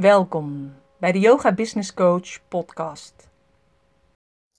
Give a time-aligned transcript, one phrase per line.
[0.00, 3.12] Welkom bij de Yoga Business Coach podcast.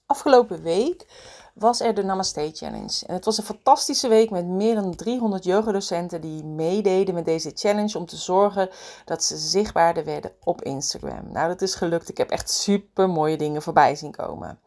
[0.06, 1.06] Afgelopen week
[1.54, 3.06] was er de Namaste Challenge.
[3.06, 7.50] En het was een fantastische week met meer dan 300 yogadocenten die meededen met deze
[7.54, 8.68] challenge om te zorgen
[9.04, 11.32] dat ze zichtbaarder werden op Instagram.
[11.32, 12.08] Nou, dat is gelukt.
[12.08, 14.58] Ik heb echt super mooie dingen voorbij zien komen.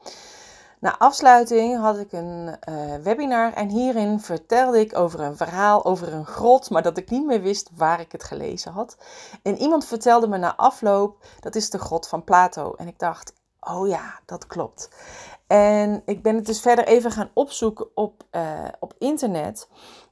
[0.86, 6.14] Na afsluiting had ik een uh, webinar en hierin vertelde ik over een verhaal over
[6.14, 8.98] een grot, maar dat ik niet meer wist waar ik het gelezen had.
[9.44, 12.74] En iemand vertelde me na afloop, dat is de grot van Plato.
[12.74, 14.90] En ik dacht, oh ja, dat klopt.
[15.48, 19.68] En ik ben het dus verder even gaan opzoeken op, uh, op internet.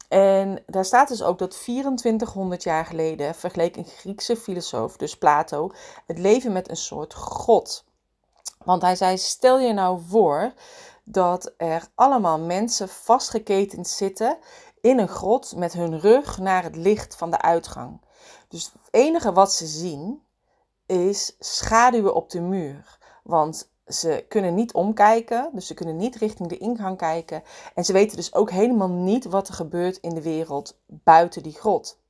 [0.10, 5.72] En daar staat dus ook dat 2400 jaar geleden vergeleek een Griekse filosoof, dus Plato,
[6.06, 7.84] het leven met een soort god.
[8.66, 10.54] Want hij zei: Stel je nou voor
[11.04, 14.38] dat er allemaal mensen vastgeketend zitten
[14.82, 18.02] in een grot met hun rug naar het licht van de uitgang.
[18.48, 20.22] Dus het enige wat ze zien
[20.86, 22.98] is schaduwen op de muur.
[23.24, 27.44] Want ze kunnen niet omkijken, dus ze kunnen niet richting de ingang kijken.
[27.76, 31.54] En ze weten dus ook helemaal niet wat er gebeurt in de wereld buiten die
[31.54, 32.02] grot.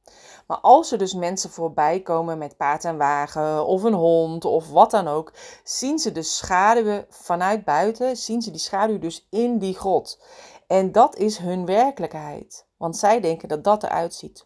[0.47, 4.69] Maar als er dus mensen voorbij komen met paard en wagen of een hond of
[4.69, 9.57] wat dan ook, zien ze de schaduwen vanuit buiten, zien ze die schaduw dus in
[9.57, 10.23] die grot.
[10.67, 14.45] En dat is hun werkelijkheid, want zij denken dat dat eruit ziet.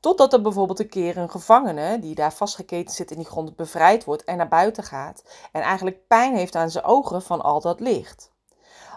[0.00, 4.04] Totdat er bijvoorbeeld een keer een gevangene die daar vastgeketen zit in die grond bevrijd
[4.04, 7.80] wordt en naar buiten gaat en eigenlijk pijn heeft aan zijn ogen van al dat
[7.80, 8.30] licht.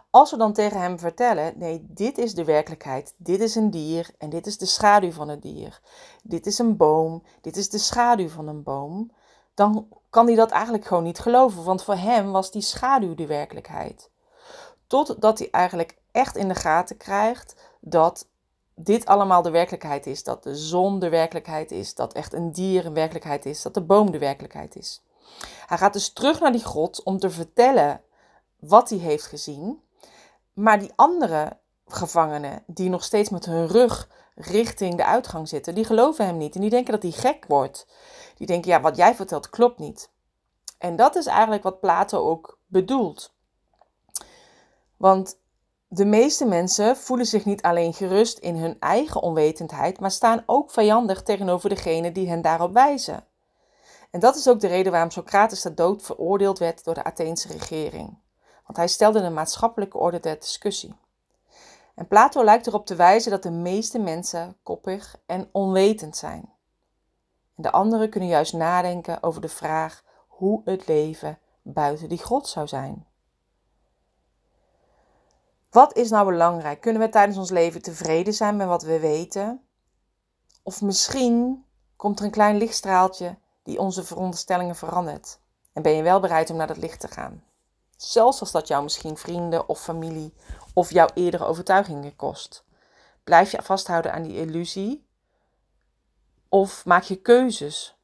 [0.09, 4.09] Als we dan tegen hem vertellen: nee, dit is de werkelijkheid, dit is een dier
[4.17, 5.81] en dit is de schaduw van het dier,
[6.23, 9.11] dit is een boom, dit is de schaduw van een boom,
[9.53, 13.25] dan kan hij dat eigenlijk gewoon niet geloven, want voor hem was die schaduw de
[13.25, 14.09] werkelijkheid.
[14.87, 18.27] Totdat hij eigenlijk echt in de gaten krijgt dat
[18.75, 22.85] dit allemaal de werkelijkheid is, dat de zon de werkelijkheid is, dat echt een dier
[22.85, 25.03] een werkelijkheid is, dat de boom de werkelijkheid is.
[25.65, 28.01] Hij gaat dus terug naar die grot om te vertellen
[28.59, 29.81] wat hij heeft gezien.
[30.53, 35.83] Maar die andere gevangenen, die nog steeds met hun rug richting de uitgang zitten, die
[35.83, 36.55] geloven hem niet.
[36.55, 37.87] En die denken dat hij gek wordt.
[38.35, 40.11] Die denken, ja, wat jij vertelt klopt niet.
[40.77, 43.33] En dat is eigenlijk wat Plato ook bedoelt.
[44.97, 45.39] Want
[45.87, 50.71] de meeste mensen voelen zich niet alleen gerust in hun eigen onwetendheid, maar staan ook
[50.71, 53.25] vijandig tegenover degene die hen daarop wijzen.
[54.11, 57.47] En dat is ook de reden waarom Socrates ter dood veroordeeld werd door de Atheense
[57.47, 58.17] regering
[58.69, 60.95] want hij stelde een maatschappelijke orde ter discussie.
[61.95, 66.53] En Plato lijkt erop te wijzen dat de meeste mensen koppig en onwetend zijn.
[67.55, 72.67] De anderen kunnen juist nadenken over de vraag hoe het leven buiten die grot zou
[72.67, 73.07] zijn.
[75.69, 76.81] Wat is nou belangrijk?
[76.81, 79.61] Kunnen we tijdens ons leven tevreden zijn met wat we weten?
[80.63, 81.65] Of misschien
[81.95, 85.39] komt er een klein lichtstraaltje die onze veronderstellingen verandert.
[85.73, 87.43] En ben je wel bereid om naar dat licht te gaan?
[88.01, 90.33] Zelfs als dat jou misschien vrienden of familie
[90.73, 92.65] of jouw eerdere overtuigingen kost.
[93.23, 95.07] Blijf je vasthouden aan die illusie
[96.49, 97.97] of maak je keuzes?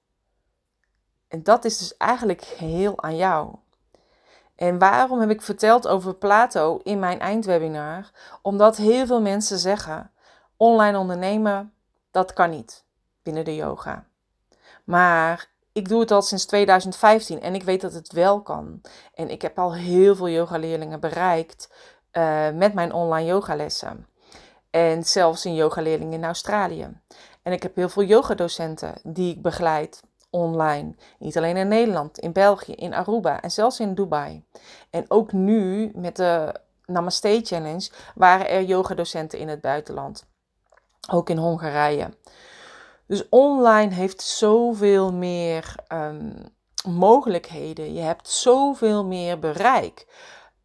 [1.27, 3.55] En dat is dus eigenlijk heel aan jou.
[4.55, 8.11] En waarom heb ik verteld over Plato in mijn eindwebinar?
[8.41, 10.11] Omdat heel veel mensen zeggen:
[10.57, 11.73] online ondernemen,
[12.11, 12.85] dat kan niet
[13.23, 14.05] binnen de yoga.
[14.83, 18.81] Maar ik doe het al sinds 2015 en ik weet dat het wel kan.
[19.13, 21.69] En ik heb al heel veel yogaleerlingen bereikt
[22.13, 24.07] uh, met mijn online yogalessen.
[24.69, 27.01] En zelfs een yogaleerling in Australië.
[27.41, 30.95] En ik heb heel veel yogadocenten die ik begeleid online.
[31.19, 34.43] Niet alleen in Nederland, in België, in Aruba en zelfs in Dubai.
[34.89, 36.55] En ook nu met de
[36.85, 40.25] Namaste Challenge waren er yogadocenten in het buitenland.
[41.11, 42.09] Ook in Hongarije.
[43.07, 46.33] Dus online heeft zoveel meer um,
[46.87, 47.93] mogelijkheden.
[47.93, 50.07] Je hebt zoveel meer bereik.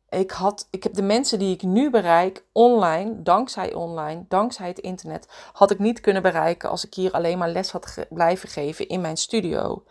[0.09, 4.79] Ik, had, ik heb de mensen die ik nu bereik online, dankzij online, dankzij het
[4.79, 8.89] internet, had ik niet kunnen bereiken als ik hier alleen maar les had blijven geven
[8.89, 9.85] in mijn studio.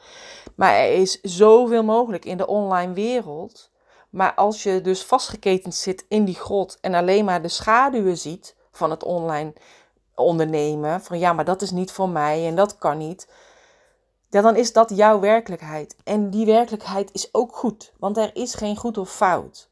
[0.56, 3.72] Maar er is zoveel mogelijk in de online wereld.
[4.10, 8.56] Maar als je dus vastgeketend zit in die grot en alleen maar de schaduwen ziet
[8.72, 9.54] van het online
[10.20, 11.02] ondernemen.
[11.02, 13.28] Van ja, maar dat is niet voor mij en dat kan niet.
[14.30, 15.96] Ja, dan is dat jouw werkelijkheid.
[16.04, 19.70] En die werkelijkheid is ook goed, want er is geen goed of fout.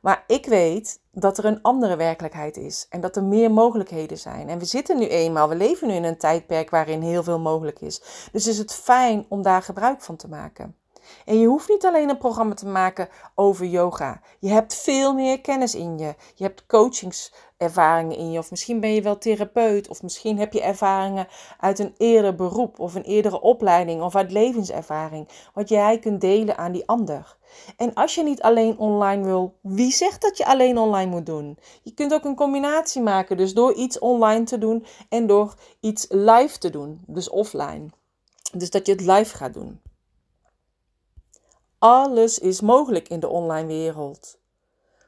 [0.00, 4.48] Maar ik weet dat er een andere werkelijkheid is en dat er meer mogelijkheden zijn.
[4.48, 7.80] En we zitten nu eenmaal, we leven nu in een tijdperk waarin heel veel mogelijk
[7.80, 8.28] is.
[8.32, 10.76] Dus is het fijn om daar gebruik van te maken.
[11.24, 14.20] En je hoeft niet alleen een programma te maken over yoga.
[14.38, 16.14] Je hebt veel meer kennis in je.
[16.34, 18.38] Je hebt coachingservaringen in je.
[18.38, 19.88] Of misschien ben je wel therapeut.
[19.88, 21.28] Of misschien heb je ervaringen
[21.60, 22.78] uit een eerder beroep.
[22.78, 24.02] Of een eerdere opleiding.
[24.02, 25.28] Of uit levenservaring.
[25.54, 27.36] Wat jij kunt delen aan die ander.
[27.76, 31.58] En als je niet alleen online wil, wie zegt dat je alleen online moet doen?
[31.82, 33.36] Je kunt ook een combinatie maken.
[33.36, 37.02] Dus door iets online te doen en door iets live te doen.
[37.06, 37.86] Dus offline.
[38.52, 39.80] Dus dat je het live gaat doen.
[41.78, 44.38] Alles is mogelijk in de online wereld.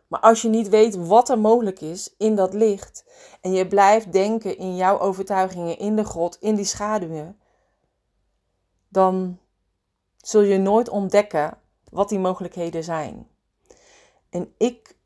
[0.09, 3.05] Maar als je niet weet wat er mogelijk is in dat licht
[3.41, 7.41] en je blijft denken in jouw overtuigingen, in de grot, in die schaduwen,
[8.89, 9.39] dan
[10.17, 11.59] zul je nooit ontdekken
[11.91, 13.29] wat die mogelijkheden zijn.
[14.31, 14.97] En ik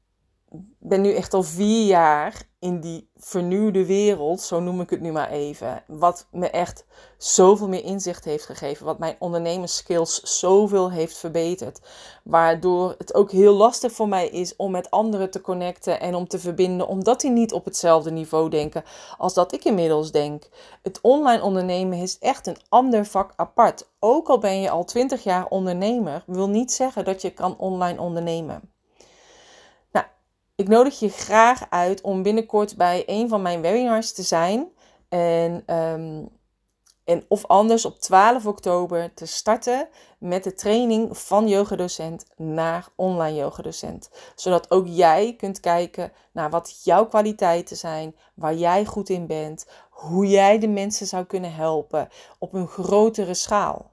[0.79, 5.13] ben nu echt al vier jaar in die vernieuwde wereld, zo noem ik het nu
[5.13, 5.83] maar even.
[5.87, 6.85] Wat me echt
[7.19, 8.87] zoveel meer inzicht heeft gegeven.
[8.87, 11.81] Wat mijn ondernemerskills zoveel heeft verbeterd.
[12.23, 16.29] Waardoor het ook heel lastig voor mij is om met anderen te connecten en om
[16.29, 16.89] te verbinden.
[16.89, 18.85] Omdat die niet op hetzelfde niveau denken
[19.19, 20.49] als dat ik inmiddels denk.
[20.83, 23.89] Het online ondernemen is echt een ander vak apart.
[23.99, 28.01] Ook al ben je al twintig jaar ondernemer, wil niet zeggen dat je kan online
[28.01, 28.74] ondernemen.
[30.57, 34.69] Ik nodig je graag uit om binnenkort bij een van mijn webinars te zijn.
[35.09, 36.25] En, ehm,
[37.05, 43.37] en of anders op 12 oktober te starten met de training van yogadocent naar online
[43.37, 44.11] yogadocent.
[44.35, 49.67] Zodat ook jij kunt kijken naar wat jouw kwaliteiten zijn, waar jij goed in bent,
[49.91, 52.09] hoe jij de mensen zou kunnen helpen
[52.39, 53.93] op een grotere schaal.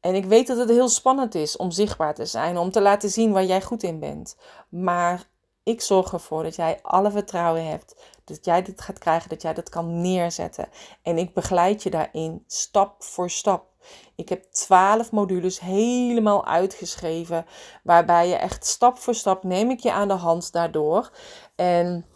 [0.00, 3.10] En ik weet dat het heel spannend is om zichtbaar te zijn, om te laten
[3.10, 4.36] zien waar jij goed in bent.
[4.68, 5.32] Maar
[5.64, 7.96] ik zorg ervoor dat jij alle vertrouwen hebt.
[8.24, 10.68] Dat jij dit gaat krijgen, dat jij dat kan neerzetten.
[11.02, 13.72] En ik begeleid je daarin stap voor stap.
[14.14, 17.46] Ik heb twaalf modules helemaal uitgeschreven.
[17.82, 21.10] Waarbij je echt stap voor stap neem ik je aan de hand daardoor.
[21.54, 22.06] En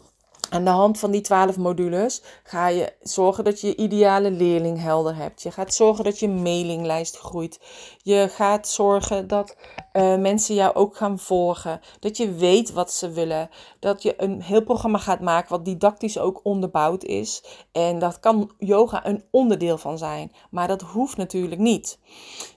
[0.49, 5.15] aan de hand van die twaalf modules ga je zorgen dat je ideale leerling helder
[5.15, 5.41] hebt.
[5.41, 7.59] Je gaat zorgen dat je mailinglijst groeit.
[8.03, 9.55] Je gaat zorgen dat
[9.93, 11.81] uh, mensen jou ook gaan volgen.
[11.99, 13.49] Dat je weet wat ze willen.
[13.79, 17.43] Dat je een heel programma gaat maken wat didactisch ook onderbouwd is.
[17.71, 20.31] En dat kan yoga een onderdeel van zijn.
[20.51, 21.99] Maar dat hoeft natuurlijk niet.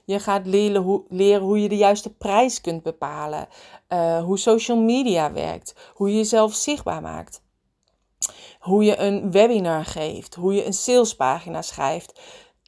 [0.05, 3.47] Je gaat leren hoe, leren hoe je de juiste prijs kunt bepalen.
[3.89, 5.75] Uh, hoe social media werkt.
[5.93, 7.41] Hoe je jezelf zichtbaar maakt
[8.59, 12.19] hoe je een webinar geeft, hoe je een salespagina schrijft.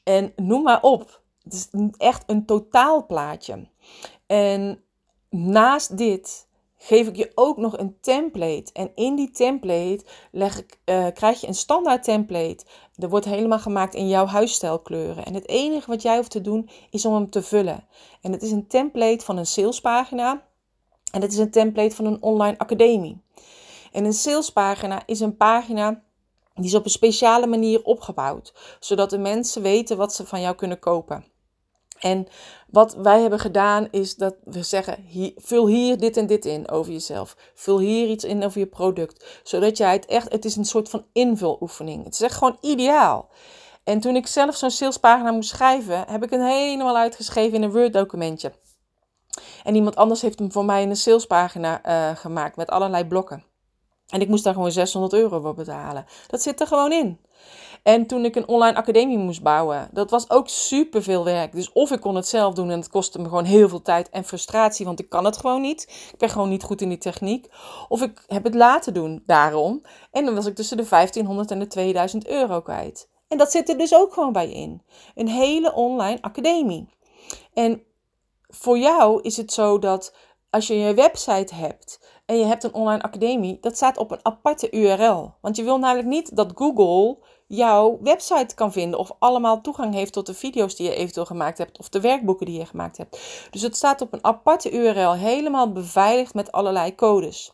[0.03, 1.21] En noem maar op.
[1.43, 1.67] Het is
[1.97, 3.67] echt een totaalplaatje.
[4.27, 4.83] En
[5.29, 6.47] naast dit
[6.77, 8.73] geef ik je ook nog een template.
[8.73, 12.65] En in die template leg ik, uh, krijg je een standaard template.
[12.95, 15.25] Er wordt helemaal gemaakt in jouw huisstijlkleuren.
[15.25, 17.87] En het enige wat jij hoeft te doen is om hem te vullen.
[18.21, 20.43] En het is een template van een salespagina.
[21.11, 23.23] En het is een template van een online academie.
[23.95, 26.03] En een salespagina is een pagina
[26.53, 30.55] die is op een speciale manier opgebouwd, zodat de mensen weten wat ze van jou
[30.55, 31.25] kunnen kopen.
[31.99, 32.27] En
[32.67, 35.05] wat wij hebben gedaan is dat we zeggen:
[35.35, 37.35] vul hier dit en dit in over jezelf.
[37.53, 39.41] Vul hier iets in over je product.
[39.43, 42.03] Zodat jij het echt, het is een soort van invuloefening.
[42.03, 43.29] Het is echt gewoon ideaal.
[43.83, 47.71] En toen ik zelf zo'n salespagina moest schrijven, heb ik hem helemaal uitgeschreven in een
[47.71, 48.51] Word documentje.
[49.63, 53.53] En iemand anders heeft hem voor mij in een salespagina uh, gemaakt met allerlei blokken.
[54.09, 56.05] En ik moest daar gewoon 600 euro voor betalen.
[56.27, 57.19] Dat zit er gewoon in.
[57.83, 61.51] En toen ik een online academie moest bouwen, dat was ook super veel werk.
[61.51, 64.09] Dus of ik kon het zelf doen en het kostte me gewoon heel veel tijd
[64.09, 65.81] en frustratie, want ik kan het gewoon niet.
[66.11, 67.47] Ik ben gewoon niet goed in die techniek.
[67.87, 69.81] Of ik heb het laten doen daarom.
[70.11, 73.09] En dan was ik tussen de 1500 en de 2000 euro kwijt.
[73.27, 74.81] En dat zit er dus ook gewoon bij in.
[75.15, 76.89] Een hele online academie.
[77.53, 77.83] En
[78.47, 80.13] voor jou is het zo dat
[80.49, 84.19] als je je website hebt en je hebt een online academie, dat staat op een
[84.21, 85.33] aparte URL.
[85.41, 87.17] Want je wil namelijk niet dat Google
[87.47, 91.57] jouw website kan vinden of allemaal toegang heeft tot de video's die je eventueel gemaakt
[91.57, 93.47] hebt of de werkboeken die je gemaakt hebt.
[93.51, 97.53] Dus het staat op een aparte URL, helemaal beveiligd met allerlei codes.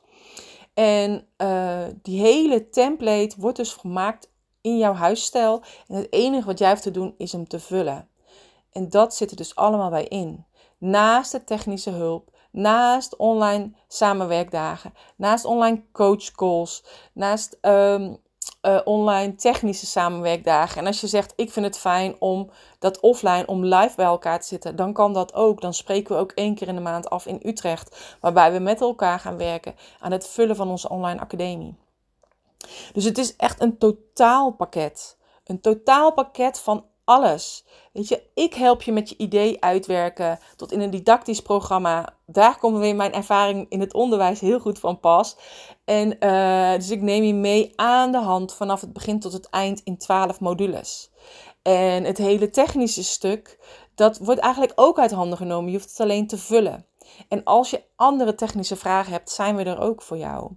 [0.73, 5.61] En uh, die hele template wordt dus gemaakt in jouw huisstijl.
[5.87, 8.09] En het enige wat jij hebt te doen is hem te vullen.
[8.71, 10.45] En dat zit er dus allemaal bij in.
[10.77, 18.17] Naast de technische hulp, naast online samenwerkdagen, naast online coachcalls, naast um,
[18.61, 20.81] uh, online technische samenwerkdagen.
[20.81, 24.39] En als je zegt, ik vind het fijn om dat offline, om live bij elkaar
[24.39, 25.61] te zitten, dan kan dat ook.
[25.61, 28.81] Dan spreken we ook één keer in de maand af in Utrecht, waarbij we met
[28.81, 31.75] elkaar gaan werken aan het vullen van onze online academie.
[32.93, 35.17] Dus het is echt een totaalpakket.
[35.43, 37.65] Een totaalpakket van alles.
[37.93, 42.15] Weet je, ik help je met je idee uitwerken tot in een didactisch programma.
[42.25, 45.37] Daar komt weer mijn ervaring in het onderwijs heel goed van pas.
[45.85, 49.49] En uh, dus ik neem je mee aan de hand vanaf het begin tot het
[49.49, 51.11] eind in 12 modules.
[51.61, 53.59] En het hele technische stuk,
[53.95, 55.71] dat wordt eigenlijk ook uit handen genomen.
[55.71, 56.85] Je hoeft het alleen te vullen.
[57.27, 60.51] En als je andere technische vragen hebt, zijn we er ook voor jou.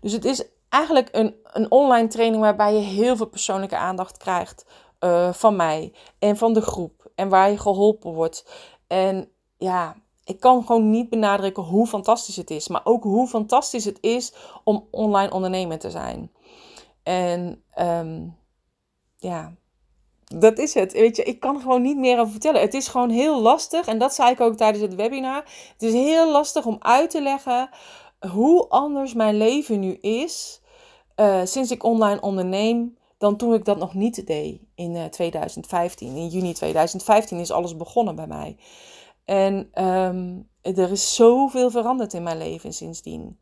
[0.00, 4.64] Dus het is eigenlijk een, een online training waarbij je heel veel persoonlijke aandacht krijgt
[5.00, 7.10] uh, van mij en van de groep.
[7.14, 8.46] En waar je geholpen wordt.
[8.86, 12.68] En ja, ik kan gewoon niet benadrukken hoe fantastisch het is.
[12.68, 14.34] Maar ook hoe fantastisch het is
[14.64, 16.32] om online ondernemer te zijn.
[17.02, 18.36] En um,
[19.18, 19.54] ja,
[20.24, 20.92] dat is het.
[20.92, 22.60] Weet je, ik kan gewoon niet meer over vertellen.
[22.60, 23.86] Het is gewoon heel lastig.
[23.86, 25.44] En dat zei ik ook tijdens het webinar.
[25.72, 27.68] Het is heel lastig om uit te leggen
[28.32, 30.60] hoe anders mijn leven nu is.
[31.16, 32.98] Uh, sinds ik online onderneem.
[33.18, 36.16] Dan toen ik dat nog niet deed in uh, eh, 2015.
[36.16, 38.56] In juni 2015 is alles begonnen bij mij.
[39.24, 43.38] En um, er is zoveel veranderd in mijn leven sindsdien.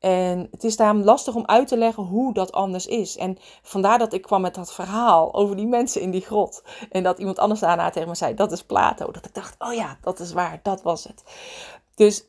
[0.00, 3.16] En het is daarom lastig om uit te leggen hoe dat anders is.
[3.16, 6.62] En vandaar dat ik kwam met dat verhaal over die mensen in die grot.
[6.90, 9.10] En dat iemand anders daarna tegen me zei: dat is Plato.
[9.10, 11.24] Dat ik dacht: oh ja, dat is waar, dat was het.
[11.94, 12.26] Dus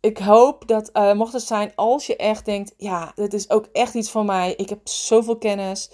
[0.00, 3.66] ik hoop dat, uh, mocht het zijn, als je echt denkt: ja, dit is ook
[3.72, 4.54] echt iets voor mij.
[4.54, 5.90] Ik heb zoveel kennis.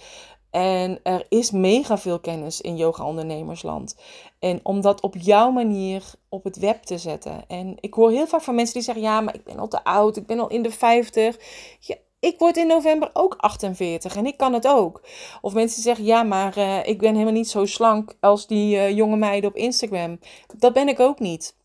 [0.51, 3.97] En er is mega veel kennis in yoga ondernemersland.
[4.39, 7.45] En om dat op jouw manier op het web te zetten.
[7.47, 9.85] En ik hoor heel vaak van mensen die zeggen: Ja, maar ik ben al te
[9.85, 11.37] oud, ik ben al in de 50.
[11.81, 15.03] Ja, ik word in november ook 48 en ik kan het ook.
[15.41, 18.91] Of mensen zeggen: Ja, maar uh, ik ben helemaal niet zo slank als die uh,
[18.91, 20.19] jonge meiden op Instagram.
[20.57, 21.59] Dat ben ik ook niet.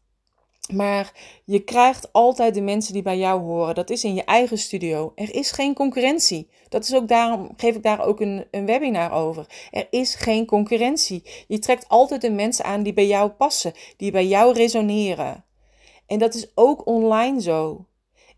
[0.74, 1.14] Maar
[1.46, 3.76] je krijgt altijd de mensen die bij jou horen.
[3.76, 5.12] Dat is in je eigen studio.
[5.16, 6.50] Er is geen concurrentie.
[6.70, 9.46] Dat is ook daarom geef ik daar ook een, een webinar over.
[9.72, 11.24] Er is geen concurrentie.
[11.48, 15.46] Je trekt altijd de mensen aan die bij jou passen, die bij jou resoneren.
[16.08, 17.86] En dat is ook online zo.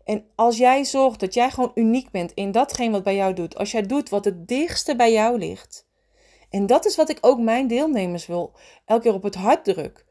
[0.04, 3.56] En als jij zorgt dat jij gewoon uniek bent in datgene wat bij jou doet,
[3.56, 5.86] als jij doet wat het dichtste bij jou ligt.
[6.50, 8.52] En dat is wat ik ook mijn deelnemers wil
[8.84, 10.06] elke keer op het hart druk.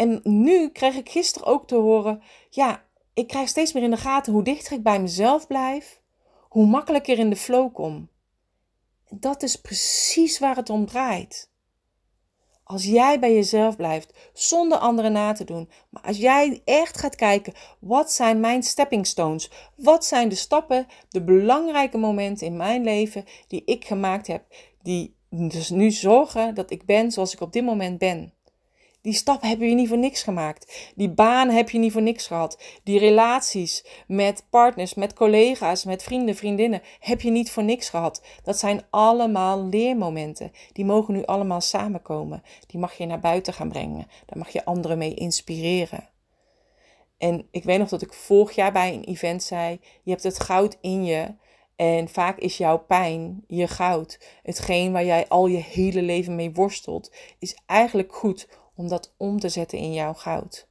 [0.00, 3.96] En nu kreeg ik gisteren ook te horen, ja, ik krijg steeds meer in de
[3.96, 6.00] gaten hoe dichter ik bij mezelf blijf,
[6.48, 8.08] hoe makkelijker in de flow kom.
[9.08, 11.50] Dat is precies waar het om draait.
[12.64, 17.16] Als jij bij jezelf blijft, zonder anderen na te doen, maar als jij echt gaat
[17.16, 19.50] kijken, wat zijn mijn stepping stones?
[19.76, 24.44] Wat zijn de stappen, de belangrijke momenten in mijn leven die ik gemaakt heb,
[24.82, 28.34] die dus nu zorgen dat ik ben zoals ik op dit moment ben?
[29.02, 30.92] Die stap heb je niet voor niks gemaakt.
[30.94, 32.62] Die baan heb je niet voor niks gehad.
[32.82, 38.22] Die relaties met partners, met collega's, met vrienden, vriendinnen heb je niet voor niks gehad.
[38.42, 40.52] Dat zijn allemaal leermomenten.
[40.72, 42.42] Die mogen nu allemaal samenkomen.
[42.66, 44.06] Die mag je naar buiten gaan brengen.
[44.26, 46.08] Daar mag je anderen mee inspireren.
[47.18, 50.40] En ik weet nog dat ik vorig jaar bij een event zei: Je hebt het
[50.40, 51.34] goud in je.
[51.76, 54.20] En vaak is jouw pijn je goud.
[54.42, 58.48] Hetgeen waar jij al je hele leven mee worstelt, is eigenlijk goed
[58.80, 60.68] om dat om te zetten in jouw goud.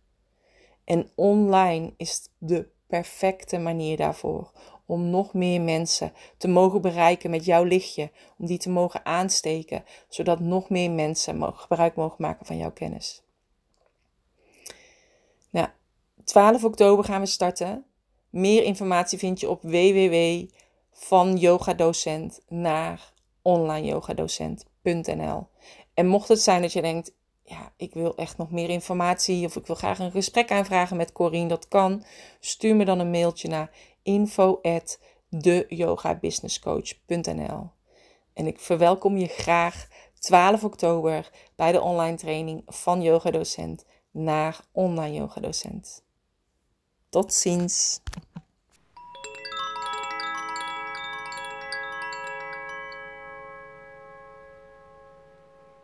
[0.84, 4.52] En online is de perfecte manier daarvoor.
[4.86, 8.12] Om nog meer mensen te mogen bereiken met jouw lichtje.
[8.38, 9.84] Om die te mogen aansteken.
[10.08, 13.24] Zodat nog meer mensen gebruik mogen maken van jouw kennis.
[15.50, 15.68] Nou,
[16.24, 17.86] 12 oktober gaan we starten.
[18.30, 20.46] Meer informatie vind je op www
[20.92, 25.48] van yogadocent naar onlineyogadocent.nl.
[25.94, 27.12] En mocht het zijn dat je denkt,
[27.50, 31.12] ja, ik wil echt nog meer informatie of ik wil graag een gesprek aanvragen met
[31.12, 32.04] Corine, dat kan.
[32.40, 33.72] Stuur me dan een mailtje naar
[34.04, 37.72] info at deyogabusinesscoach.nl
[38.34, 39.88] En ik verwelkom je graag
[40.20, 46.04] 12 oktober bij de online training van yogadocent naar online yogadocent.
[47.10, 48.02] Tot ziens!